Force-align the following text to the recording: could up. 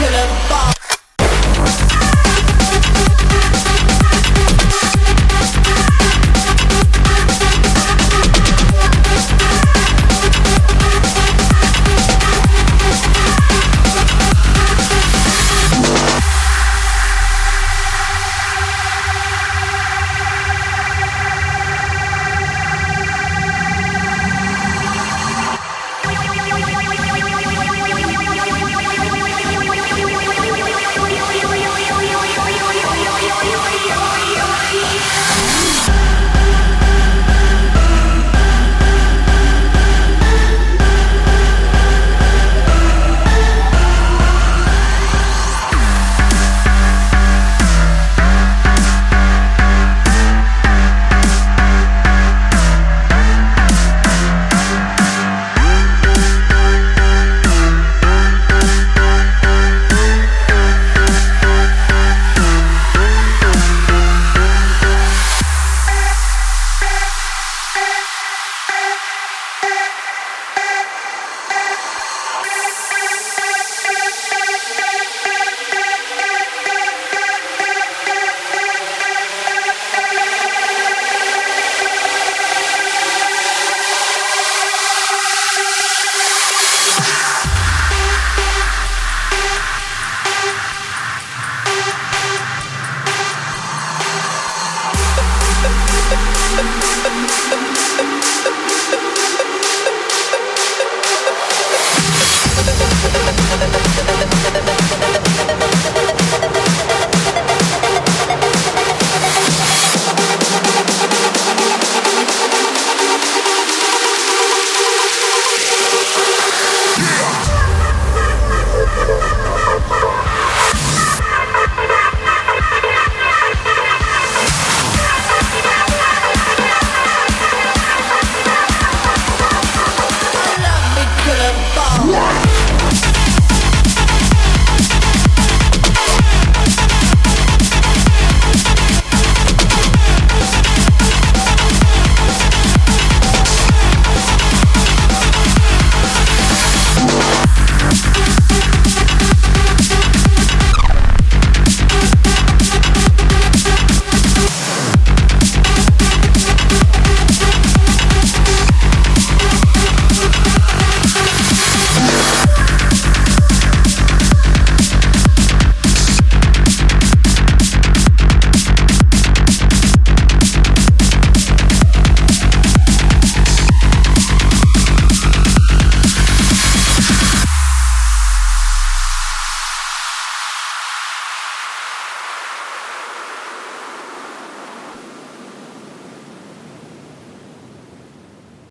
could 0.00 0.14
up. 0.14 0.49